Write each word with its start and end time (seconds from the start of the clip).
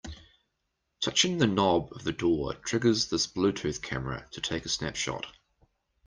Touching 0.99 1.37
the 1.37 1.45
knob 1.45 1.89
of 1.93 2.03
the 2.03 2.11
door 2.11 2.55
triggers 2.55 3.11
this 3.11 3.27
Bluetooth 3.27 3.83
camera 3.83 4.27
to 4.31 4.41
take 4.41 4.65
a 4.65 4.67
snapshot. 4.69 5.27